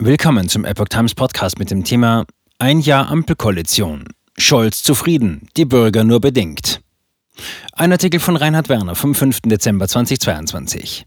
Willkommen 0.00 0.48
zum 0.48 0.64
Epoch 0.64 0.86
Times 0.86 1.16
Podcast 1.16 1.58
mit 1.58 1.72
dem 1.72 1.82
Thema 1.82 2.24
Ein 2.60 2.78
Jahr 2.78 3.10
Ampelkoalition. 3.10 4.04
Scholz 4.38 4.84
zufrieden, 4.84 5.48
die 5.56 5.64
Bürger 5.64 6.04
nur 6.04 6.20
bedingt. 6.20 6.80
Ein 7.72 7.90
Artikel 7.90 8.20
von 8.20 8.36
Reinhard 8.36 8.68
Werner 8.68 8.94
vom 8.94 9.16
5. 9.16 9.40
Dezember 9.46 9.88
2022. 9.88 11.04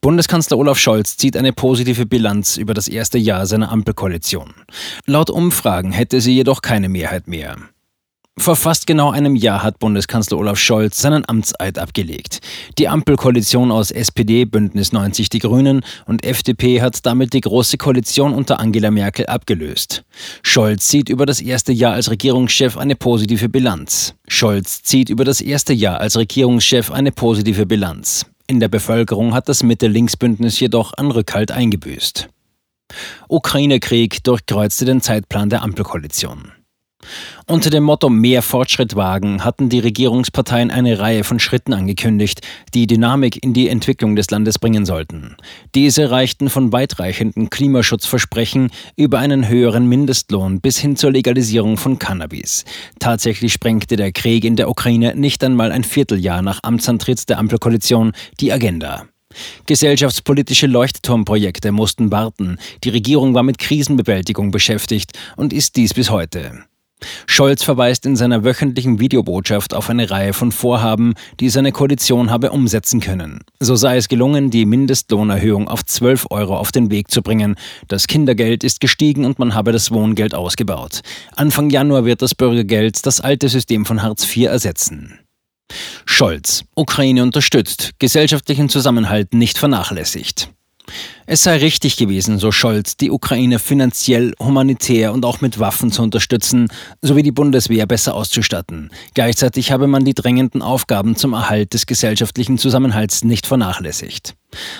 Bundeskanzler 0.00 0.56
Olaf 0.56 0.78
Scholz 0.78 1.18
zieht 1.18 1.36
eine 1.36 1.52
positive 1.52 2.06
Bilanz 2.06 2.56
über 2.56 2.72
das 2.72 2.88
erste 2.88 3.18
Jahr 3.18 3.44
seiner 3.44 3.70
Ampelkoalition. 3.70 4.54
Laut 5.04 5.28
Umfragen 5.28 5.92
hätte 5.92 6.22
sie 6.22 6.32
jedoch 6.32 6.62
keine 6.62 6.88
Mehrheit 6.88 7.28
mehr. 7.28 7.58
Vor 8.40 8.56
fast 8.56 8.86
genau 8.86 9.10
einem 9.10 9.36
Jahr 9.36 9.62
hat 9.62 9.78
Bundeskanzler 9.80 10.38
Olaf 10.38 10.58
Scholz 10.58 11.02
seinen 11.02 11.28
Amtseid 11.28 11.78
abgelegt. 11.78 12.38
Die 12.78 12.88
Ampelkoalition 12.88 13.70
aus 13.70 13.90
SPD, 13.90 14.46
Bündnis 14.46 14.92
90 14.92 15.28
Die 15.28 15.40
Grünen 15.40 15.84
und 16.06 16.24
FDP 16.24 16.80
hat 16.80 17.04
damit 17.04 17.34
die 17.34 17.42
Große 17.42 17.76
Koalition 17.76 18.32
unter 18.32 18.58
Angela 18.58 18.90
Merkel 18.90 19.26
abgelöst. 19.26 20.04
Scholz 20.42 20.88
zieht 20.88 21.10
über 21.10 21.26
das 21.26 21.42
erste 21.42 21.74
Jahr 21.74 21.92
als 21.92 22.10
Regierungschef 22.10 22.78
eine 22.78 22.96
positive 22.96 23.50
Bilanz. 23.50 24.14
Scholz 24.26 24.82
zieht 24.84 25.10
über 25.10 25.24
das 25.24 25.42
erste 25.42 25.74
Jahr 25.74 26.00
als 26.00 26.16
Regierungschef 26.16 26.90
eine 26.90 27.12
positive 27.12 27.66
Bilanz. 27.66 28.24
In 28.46 28.58
der 28.58 28.68
Bevölkerung 28.68 29.34
hat 29.34 29.50
das 29.50 29.62
Mitte-Links-Bündnis 29.62 30.58
jedoch 30.60 30.94
an 30.96 31.10
Rückhalt 31.10 31.52
eingebüßt. 31.52 32.28
Ukraine-Krieg 33.28 34.24
durchkreuzte 34.24 34.86
den 34.86 35.02
Zeitplan 35.02 35.50
der 35.50 35.62
Ampelkoalition. 35.62 36.52
Unter 37.46 37.70
dem 37.70 37.84
Motto 37.84 38.08
Mehr 38.08 38.42
Fortschritt 38.42 38.94
wagen 38.94 39.44
hatten 39.44 39.68
die 39.68 39.80
Regierungsparteien 39.80 40.70
eine 40.70 40.98
Reihe 40.98 41.24
von 41.24 41.40
Schritten 41.40 41.72
angekündigt, 41.72 42.42
die 42.74 42.86
Dynamik 42.86 43.42
in 43.42 43.52
die 43.52 43.68
Entwicklung 43.68 44.16
des 44.16 44.30
Landes 44.30 44.58
bringen 44.58 44.86
sollten. 44.86 45.36
Diese 45.74 46.10
reichten 46.10 46.48
von 46.48 46.72
weitreichenden 46.72 47.50
Klimaschutzversprechen 47.50 48.70
über 48.96 49.18
einen 49.18 49.48
höheren 49.48 49.86
Mindestlohn 49.86 50.60
bis 50.60 50.78
hin 50.78 50.96
zur 50.96 51.12
Legalisierung 51.12 51.76
von 51.76 51.98
Cannabis. 51.98 52.64
Tatsächlich 52.98 53.52
sprengte 53.52 53.96
der 53.96 54.12
Krieg 54.12 54.44
in 54.44 54.56
der 54.56 54.68
Ukraine 54.68 55.14
nicht 55.16 55.42
einmal 55.42 55.72
ein 55.72 55.84
Vierteljahr 55.84 56.42
nach 56.42 56.60
Amtsantritt 56.62 57.28
der 57.28 57.38
Ampelkoalition 57.38 58.12
die 58.38 58.52
Agenda. 58.52 59.06
Gesellschaftspolitische 59.66 60.66
Leuchtturmprojekte 60.66 61.72
mussten 61.72 62.10
warten. 62.10 62.58
Die 62.82 62.88
Regierung 62.88 63.34
war 63.34 63.42
mit 63.42 63.58
Krisenbewältigung 63.58 64.50
beschäftigt 64.50 65.18
und 65.36 65.52
ist 65.52 65.76
dies 65.76 65.94
bis 65.94 66.10
heute. 66.10 66.64
Scholz 67.26 67.62
verweist 67.62 68.06
in 68.06 68.16
seiner 68.16 68.44
wöchentlichen 68.44 69.00
Videobotschaft 69.00 69.74
auf 69.74 69.90
eine 69.90 70.10
Reihe 70.10 70.32
von 70.32 70.52
Vorhaben, 70.52 71.14
die 71.40 71.48
seine 71.48 71.72
Koalition 71.72 72.30
habe 72.30 72.50
umsetzen 72.50 73.00
können. 73.00 73.40
So 73.58 73.76
sei 73.76 73.96
es 73.96 74.08
gelungen, 74.08 74.50
die 74.50 74.66
Mindestlohnerhöhung 74.66 75.68
auf 75.68 75.84
12 75.84 76.26
Euro 76.30 76.56
auf 76.56 76.72
den 76.72 76.90
Weg 76.90 77.10
zu 77.10 77.22
bringen. 77.22 77.56
Das 77.88 78.06
Kindergeld 78.06 78.64
ist 78.64 78.80
gestiegen 78.80 79.24
und 79.24 79.38
man 79.38 79.54
habe 79.54 79.72
das 79.72 79.90
Wohngeld 79.90 80.34
ausgebaut. 80.34 81.00
Anfang 81.36 81.70
Januar 81.70 82.04
wird 82.04 82.22
das 82.22 82.34
Bürgergeld 82.34 83.04
das 83.06 83.20
alte 83.20 83.48
System 83.48 83.84
von 83.84 84.02
Hartz 84.02 84.24
IV 84.24 84.46
ersetzen. 84.48 85.18
Scholz. 86.04 86.64
Ukraine 86.74 87.22
unterstützt, 87.22 87.92
gesellschaftlichen 87.98 88.68
Zusammenhalt 88.68 89.34
nicht 89.34 89.58
vernachlässigt. 89.58 90.50
Es 91.26 91.42
sei 91.42 91.58
richtig 91.58 91.96
gewesen, 91.96 92.38
so 92.38 92.52
Scholz, 92.52 92.96
die 92.96 93.10
Ukraine 93.10 93.58
finanziell, 93.58 94.32
humanitär 94.40 95.12
und 95.12 95.24
auch 95.24 95.40
mit 95.40 95.58
Waffen 95.58 95.92
zu 95.92 96.02
unterstützen, 96.02 96.68
sowie 97.02 97.22
die 97.22 97.32
Bundeswehr 97.32 97.86
besser 97.86 98.14
auszustatten. 98.14 98.90
Gleichzeitig 99.14 99.72
habe 99.72 99.86
man 99.86 100.04
die 100.04 100.14
drängenden 100.14 100.62
Aufgaben 100.62 101.16
zum 101.16 101.32
Erhalt 101.32 101.74
des 101.74 101.86
gesellschaftlichen 101.86 102.58
Zusammenhalts 102.58 103.24
nicht 103.24 103.46
vernachlässigt. 103.46 104.34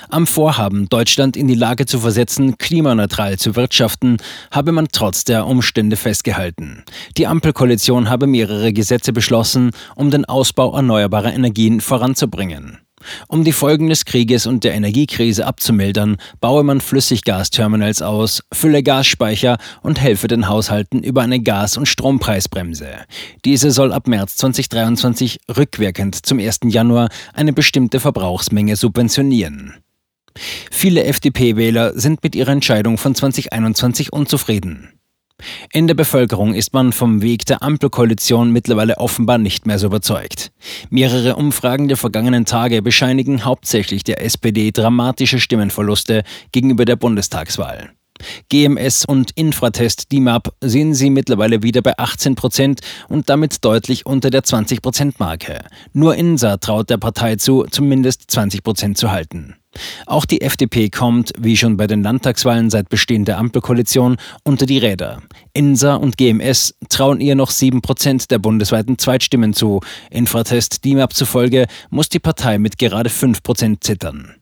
Am 0.09 0.27
Vorhaben, 0.27 0.89
Deutschland 0.89 1.37
in 1.37 1.47
die 1.47 1.55
Lage 1.55 1.87
zu 1.87 2.01
versetzen, 2.01 2.59
klimaneutral 2.59 3.39
zu 3.39 3.55
wirtschaften, 3.55 4.17
habe 4.51 4.73
man 4.73 4.89
trotz 4.91 5.25
der 5.25 5.47
Umstände 5.47 5.97
festgehalten. 5.97 6.85
Die 7.17 7.27
Ampelkoalition 7.27 8.09
habe 8.09 8.27
mehrere 8.27 8.73
Gesetze 8.73 9.13
beschlossen, 9.13 9.71
um 9.95 10.11
den 10.11 10.25
Ausbau 10.25 10.75
erneuerbarer 10.75 11.33
Energien 11.33 11.81
voranzubringen. 11.81 12.79
Um 13.29 13.45
die 13.45 13.53
Folgen 13.53 13.89
des 13.89 14.05
Krieges 14.05 14.47
und 14.47 14.65
der 14.65 14.75
Energiekrise 14.75 15.47
abzumildern, 15.47 16.17
baue 16.41 16.65
man 16.65 16.81
Flüssiggasterminals 16.81 18.03
aus, 18.03 18.43
fülle 18.53 18.83
Gasspeicher 18.83 19.59
und 19.83 20.01
helfe 20.01 20.29
den 20.29 20.49
Haushalten 20.49 21.03
über 21.03 21.23
eine 21.23 21.41
Gas- 21.41 21.77
und 21.77 21.87
Strompreisbremse. 21.87 22.89
Diese 23.45 23.71
soll 23.71 23.93
ab 23.93 24.07
März 24.07 24.37
2023 24.37 25.41
rückwirkend 25.57 26.27
zum 26.27 26.39
1. 26.39 26.61
Januar 26.65 27.09
eine 27.33 27.53
bestimmte 27.53 28.01
Verbrauchsmenge 28.01 28.77
subventionieren. 28.77 29.75
Viele 30.71 31.05
FDP-Wähler 31.05 31.99
sind 31.99 32.23
mit 32.23 32.35
ihrer 32.35 32.53
Entscheidung 32.53 32.99
von 32.99 33.15
2021 33.15 34.13
unzufrieden. 34.13 35.00
In 35.73 35.87
der 35.87 35.95
Bevölkerung 35.95 36.55
ist 36.55 36.73
man 36.73 36.93
vom 36.93 37.23
Weg 37.23 37.47
der 37.47 37.63
Ampelkoalition 37.63 38.51
mittlerweile 38.51 38.99
offenbar 38.99 39.39
nicht 39.39 39.67
mehr 39.67 39.79
so 39.79 39.87
überzeugt. 39.87 40.53
Mehrere 40.91 41.37
Umfragen 41.37 41.89
der 41.89 41.97
vergangenen 41.97 42.45
Tage 42.45 42.83
bescheinigen 42.83 43.45
hauptsächlich 43.45 44.05
der 44.05 44.23
SPD 44.23 44.71
dramatische 44.71 45.41
Stimmenverluste 45.41 46.23
gegenüber 46.53 46.85
der 46.85 46.97
Bundestagswahl. 46.97 47.91
GMS 48.49 49.05
und 49.05 49.31
Infratest 49.33 50.13
DIMAP 50.13 50.53
sehen 50.61 50.95
sie 50.95 51.11
mittlerweile 51.11 51.63
wieder 51.63 51.83
bei 51.83 51.97
18 51.97 52.35
Prozent 52.35 52.81
und 53.09 53.29
damit 53.31 53.65
deutlich 53.65 54.07
unter 54.07 54.31
der 54.31 54.43
20 54.43 54.83
Prozent 54.83 55.21
Marke. 55.21 55.65
Nur 55.93 56.17
INSA 56.17 56.59
traut 56.59 56.91
der 56.91 56.99
Partei 56.99 57.37
zu, 57.37 57.65
zumindest 57.71 58.31
20 58.31 58.63
Prozent 58.63 58.99
zu 58.99 59.11
halten. 59.11 59.57
Auch 60.07 60.25
die 60.25 60.41
FDP 60.41 60.91
kommt, 60.91 61.33
wie 61.39 61.57
schon 61.57 61.77
bei 61.77 61.87
den 61.87 62.03
Landtagswahlen 62.03 62.71
seit 62.71 62.89
Bestehen 62.89 63.25
der 63.25 63.39
Ampelkoalition, 63.39 64.17
unter 64.45 64.67
die 64.67 64.79
Räder. 64.79 65.23
INSA 65.53 65.95
und 65.95 66.17
GMS 66.17 66.75
trauen 66.89 67.21
ihr 67.21 67.35
noch 67.35 67.51
7% 67.51 68.29
der 68.29 68.39
bundesweiten 68.39 68.99
Zweitstimmen 68.99 69.55
zu. 69.55 69.81
Infratest 70.11 70.85
DIMAP 70.85 71.15
zufolge 71.15 71.67
muss 71.91 72.09
die 72.09 72.19
Partei 72.19 72.59
mit 72.59 72.79
gerade 72.79 73.11
5% 73.11 73.81
zittern. 73.81 74.40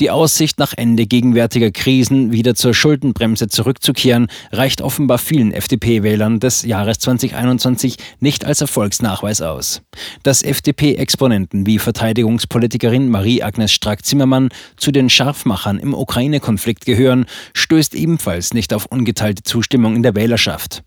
Die 0.00 0.10
Aussicht, 0.10 0.58
nach 0.58 0.72
Ende 0.76 1.06
gegenwärtiger 1.06 1.70
Krisen 1.70 2.32
wieder 2.32 2.54
zur 2.54 2.74
Schuldenbremse 2.74 3.48
zurückzukehren, 3.48 4.28
reicht 4.50 4.82
offenbar 4.82 5.18
vielen 5.18 5.52
FDP-Wählern 5.52 6.40
des 6.40 6.62
Jahres 6.62 6.98
2021 6.98 7.96
nicht 8.20 8.44
als 8.44 8.60
Erfolgsnachweis 8.60 9.42
aus. 9.42 9.82
Dass 10.22 10.42
FDP-Exponenten 10.42 11.66
wie 11.66 11.78
Verteidigungspolitikerin 11.78 13.08
Marie-Agnes 13.08 13.72
Strack-Zimmermann 13.72 14.48
zu 14.76 14.92
den 14.92 15.10
Scharfmachern 15.10 15.78
im 15.78 15.94
Ukraine-Konflikt 15.94 16.84
gehören, 16.84 17.26
stößt 17.54 17.94
ebenfalls 17.94 18.54
nicht 18.54 18.74
auf 18.74 18.86
ungeteilte 18.86 19.42
Zustimmung 19.42 19.96
in 19.96 20.02
der 20.02 20.14
Wählerschaft. 20.14 20.82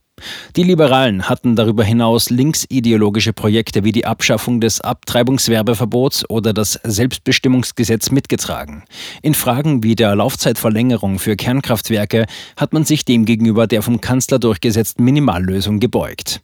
Die 0.55 0.63
Liberalen 0.63 1.29
hatten 1.29 1.55
darüber 1.55 1.83
hinaus 1.83 2.29
linksideologische 2.29 3.33
Projekte 3.33 3.83
wie 3.83 3.91
die 3.91 4.05
Abschaffung 4.05 4.61
des 4.61 4.81
Abtreibungswerbeverbots 4.81 6.29
oder 6.29 6.53
das 6.53 6.79
Selbstbestimmungsgesetz 6.83 8.11
mitgetragen. 8.11 8.83
In 9.21 9.33
Fragen 9.33 9.83
wie 9.83 9.95
der 9.95 10.15
Laufzeitverlängerung 10.15 11.19
für 11.19 11.35
Kernkraftwerke 11.35 12.25
hat 12.57 12.73
man 12.73 12.85
sich 12.85 13.05
demgegenüber 13.05 13.67
der 13.67 13.81
vom 13.81 14.01
Kanzler 14.01 14.39
durchgesetzten 14.39 15.03
Minimallösung 15.03 15.79
gebeugt. 15.79 16.41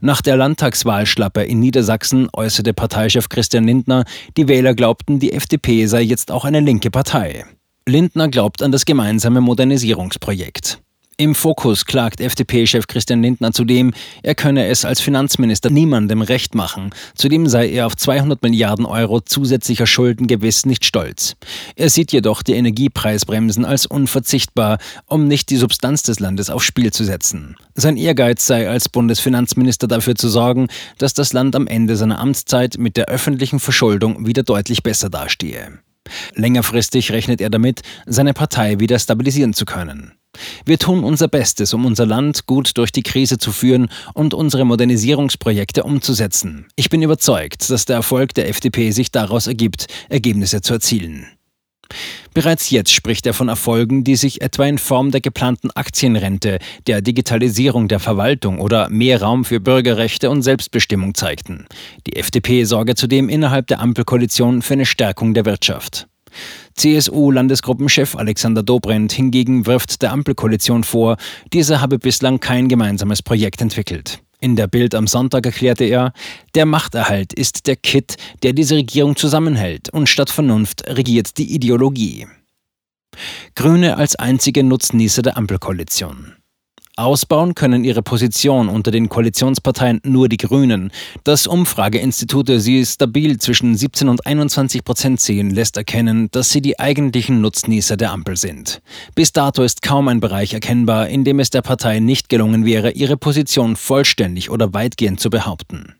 Nach 0.00 0.20
der 0.20 0.36
Landtagswahlschlappe 0.36 1.42
in 1.44 1.60
Niedersachsen 1.60 2.28
äußerte 2.32 2.74
Parteichef 2.74 3.28
Christian 3.28 3.64
Lindner, 3.64 4.04
die 4.36 4.48
Wähler 4.48 4.74
glaubten, 4.74 5.18
die 5.18 5.32
FDP 5.32 5.86
sei 5.86 6.02
jetzt 6.02 6.30
auch 6.30 6.44
eine 6.44 6.60
linke 6.60 6.90
Partei. 6.90 7.46
Lindner 7.88 8.28
glaubt 8.28 8.62
an 8.62 8.70
das 8.70 8.84
gemeinsame 8.84 9.40
Modernisierungsprojekt. 9.40 10.81
Im 11.22 11.36
Fokus 11.36 11.84
klagt 11.84 12.20
FDP-Chef 12.20 12.88
Christian 12.88 13.22
Lindner 13.22 13.52
zudem, 13.52 13.94
er 14.24 14.34
könne 14.34 14.66
es 14.66 14.84
als 14.84 15.00
Finanzminister 15.00 15.70
niemandem 15.70 16.20
recht 16.20 16.56
machen. 16.56 16.90
Zudem 17.14 17.46
sei 17.46 17.70
er 17.70 17.86
auf 17.86 17.96
200 17.96 18.42
Milliarden 18.42 18.84
Euro 18.84 19.20
zusätzlicher 19.20 19.86
Schulden 19.86 20.26
gewiss 20.26 20.66
nicht 20.66 20.84
stolz. 20.84 21.36
Er 21.76 21.90
sieht 21.90 22.10
jedoch 22.10 22.42
die 22.42 22.54
Energiepreisbremsen 22.54 23.64
als 23.64 23.86
unverzichtbar, 23.86 24.78
um 25.06 25.28
nicht 25.28 25.50
die 25.50 25.58
Substanz 25.58 26.02
des 26.02 26.18
Landes 26.18 26.50
aufs 26.50 26.64
Spiel 26.64 26.92
zu 26.92 27.04
setzen. 27.04 27.54
Sein 27.76 27.96
Ehrgeiz 27.96 28.44
sei 28.44 28.68
als 28.68 28.88
Bundesfinanzminister 28.88 29.86
dafür 29.86 30.16
zu 30.16 30.28
sorgen, 30.28 30.66
dass 30.98 31.14
das 31.14 31.32
Land 31.32 31.54
am 31.54 31.68
Ende 31.68 31.94
seiner 31.94 32.18
Amtszeit 32.18 32.78
mit 32.78 32.96
der 32.96 33.04
öffentlichen 33.04 33.60
Verschuldung 33.60 34.26
wieder 34.26 34.42
deutlich 34.42 34.82
besser 34.82 35.08
dastehe. 35.08 35.78
Längerfristig 36.34 37.12
rechnet 37.12 37.40
er 37.40 37.50
damit, 37.50 37.82
seine 38.06 38.34
Partei 38.34 38.80
wieder 38.80 38.98
stabilisieren 38.98 39.52
zu 39.52 39.64
können. 39.64 40.14
Wir 40.64 40.78
tun 40.78 41.04
unser 41.04 41.28
Bestes, 41.28 41.74
um 41.74 41.84
unser 41.84 42.06
Land 42.06 42.46
gut 42.46 42.76
durch 42.78 42.92
die 42.92 43.02
Krise 43.02 43.38
zu 43.38 43.52
führen 43.52 43.88
und 44.14 44.34
unsere 44.34 44.64
Modernisierungsprojekte 44.64 45.84
umzusetzen. 45.84 46.66
Ich 46.76 46.90
bin 46.90 47.02
überzeugt, 47.02 47.68
dass 47.70 47.84
der 47.84 47.96
Erfolg 47.96 48.34
der 48.34 48.48
FDP 48.48 48.90
sich 48.90 49.10
daraus 49.10 49.46
ergibt, 49.46 49.86
Ergebnisse 50.08 50.60
zu 50.60 50.74
erzielen. 50.74 51.26
Bereits 52.34 52.70
jetzt 52.70 52.92
spricht 52.92 53.26
er 53.26 53.34
von 53.34 53.48
Erfolgen, 53.48 54.04
die 54.04 54.16
sich 54.16 54.40
etwa 54.40 54.64
in 54.64 54.78
Form 54.78 55.10
der 55.10 55.20
geplanten 55.20 55.70
Aktienrente, 55.72 56.58
der 56.86 57.02
Digitalisierung 57.02 57.88
der 57.88 58.00
Verwaltung 58.00 58.58
oder 58.58 58.88
mehr 58.88 59.20
Raum 59.20 59.44
für 59.44 59.60
Bürgerrechte 59.60 60.30
und 60.30 60.42
Selbstbestimmung 60.42 61.14
zeigten. 61.14 61.66
Die 62.06 62.16
FDP 62.16 62.64
sorge 62.64 62.94
zudem 62.94 63.28
innerhalb 63.28 63.66
der 63.66 63.80
Ampelkoalition 63.80 64.62
für 64.62 64.74
eine 64.74 64.86
Stärkung 64.86 65.34
der 65.34 65.44
Wirtschaft. 65.44 66.08
CSU-Landesgruppenchef 66.76 68.16
Alexander 68.16 68.62
Dobrindt 68.62 69.12
hingegen 69.12 69.66
wirft 69.66 70.02
der 70.02 70.12
Ampelkoalition 70.12 70.84
vor, 70.84 71.16
diese 71.52 71.80
habe 71.80 71.98
bislang 71.98 72.40
kein 72.40 72.68
gemeinsames 72.68 73.22
Projekt 73.22 73.60
entwickelt. 73.60 74.20
In 74.40 74.56
der 74.56 74.66
Bild 74.66 74.94
am 74.96 75.06
Sonntag 75.06 75.46
erklärte 75.46 75.84
er, 75.84 76.12
der 76.56 76.66
Machterhalt 76.66 77.32
ist 77.32 77.68
der 77.68 77.76
Kit, 77.76 78.16
der 78.42 78.52
diese 78.52 78.74
Regierung 78.74 79.14
zusammenhält, 79.14 79.90
und 79.90 80.08
statt 80.08 80.30
Vernunft 80.30 80.84
regiert 80.88 81.38
die 81.38 81.54
Ideologie. 81.54 82.26
Grüne 83.54 83.96
als 83.98 84.16
einzige 84.16 84.64
Nutznießer 84.64 85.22
der 85.22 85.36
Ampelkoalition. 85.36 86.34
Ausbauen 86.96 87.54
können 87.54 87.84
ihre 87.84 88.02
Position 88.02 88.68
unter 88.68 88.90
den 88.90 89.08
Koalitionsparteien 89.08 90.00
nur 90.04 90.28
die 90.28 90.36
Grünen. 90.36 90.92
Das 91.24 91.46
Umfrageinstitut 91.46 92.50
sie 92.60 92.84
stabil 92.84 93.38
zwischen 93.38 93.74
17 93.74 94.08
und 94.08 94.26
21 94.26 94.84
Prozent 94.84 95.20
sehen, 95.20 95.50
lässt 95.50 95.76
erkennen, 95.78 96.28
dass 96.32 96.50
sie 96.50 96.60
die 96.60 96.78
eigentlichen 96.78 97.40
Nutznießer 97.40 97.96
der 97.96 98.12
Ampel 98.12 98.36
sind. 98.36 98.82
Bis 99.14 99.32
dato 99.32 99.62
ist 99.62 99.80
kaum 99.80 100.08
ein 100.08 100.20
Bereich 100.20 100.52
erkennbar, 100.52 101.08
in 101.08 101.24
dem 101.24 101.40
es 101.40 101.50
der 101.50 101.62
Partei 101.62 101.98
nicht 101.98 102.28
gelungen 102.28 102.66
wäre, 102.66 102.90
ihre 102.90 103.16
Position 103.16 103.76
vollständig 103.76 104.50
oder 104.50 104.74
weitgehend 104.74 105.18
zu 105.18 105.30
behaupten. 105.30 105.94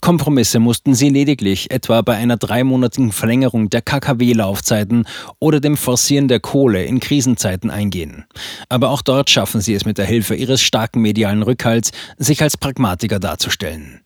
Kompromisse 0.00 0.58
mussten 0.58 0.94
sie 0.94 1.08
lediglich 1.08 1.70
etwa 1.70 2.02
bei 2.02 2.16
einer 2.16 2.36
dreimonatigen 2.36 3.12
Verlängerung 3.12 3.70
der 3.70 3.82
KKW-Laufzeiten 3.82 5.06
oder 5.38 5.60
dem 5.60 5.76
Forcieren 5.76 6.28
der 6.28 6.40
Kohle 6.40 6.84
in 6.84 7.00
Krisenzeiten 7.00 7.70
eingehen. 7.70 8.24
Aber 8.68 8.90
auch 8.90 9.02
dort 9.02 9.30
schaffen 9.30 9.60
sie 9.60 9.74
es 9.74 9.84
mit 9.84 9.98
der 9.98 10.06
Hilfe 10.06 10.34
ihres 10.34 10.60
starken 10.60 11.00
medialen 11.00 11.42
Rückhalts, 11.42 11.92
sich 12.18 12.42
als 12.42 12.56
Pragmatiker 12.56 13.18
darzustellen. 13.18 14.00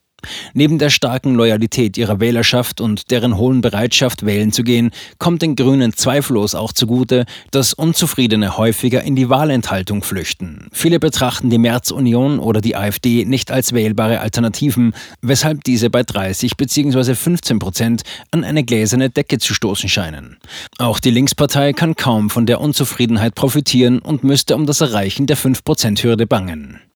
Neben 0.55 0.79
der 0.79 0.91
starken 0.91 1.35
Loyalität 1.35 1.97
ihrer 1.99 2.21
Wählerschaft 2.21 2.81
und 2.81 3.11
deren 3.11 3.37
hohen 3.37 3.61
Bereitschaft, 3.61 4.27
wählen 4.27 4.53
zu 4.53 4.63
gehen, 4.63 4.91
kommt 5.19 5.43
den 5.43 5.57
Grünen 5.57 5.93
zweifellos 5.93 6.55
auch 6.55 6.73
zugute, 6.73 7.27
dass 7.51 7.75
Unzufriedene 7.75 8.57
häufiger 8.57 9.03
in 9.03 9.17
die 9.17 9.29
Wahlenthaltung 9.29 10.03
flüchten. 10.03 10.69
Viele 10.73 10.99
betrachten 10.99 11.51
die 11.51 11.59
März-Union 11.59 12.39
oder 12.39 12.61
die 12.61 12.77
AfD 12.77 13.25
nicht 13.25 13.51
als 13.51 13.73
wählbare 13.73 14.21
Alternativen, 14.21 14.95
weshalb 15.23 15.65
diese 15.65 15.91
bei 15.91 16.03
30 16.03 16.57
bzw. 16.57 17.15
15 17.15 17.59
Prozent 17.59 18.03
an 18.31 18.45
eine 18.45 18.65
gläserne 18.65 19.11
Decke 19.11 19.39
zu 19.39 19.55
stoßen 19.55 19.89
scheinen. 19.89 20.37
Auch 20.79 21.01
die 21.01 21.11
Linkspartei 21.11 21.73
kann 21.73 21.97
kaum 21.97 22.31
von 22.31 22.47
der 22.47 22.61
Unzufriedenheit 22.61 23.35
profitieren 23.35 23.99
und 23.99 24.25
müsste 24.25 24.55
um 24.57 24.67
das 24.67 24.81
Erreichen 24.81 25.27
der 25.27 25.37
5-Prozent-Hürde 25.37 26.27
bangen. 26.27 26.81